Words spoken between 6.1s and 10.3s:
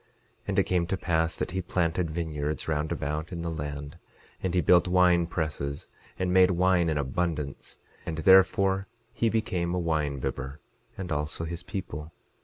and made wine in abundance; and therefore he became a wine